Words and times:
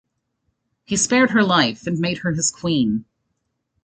He 0.83 0.97
spared 0.97 1.29
her 1.29 1.43
life, 1.43 1.85
and 1.85 1.99
made 1.99 2.17
her 2.17 2.31
his 2.31 2.49
queen. 2.49 3.05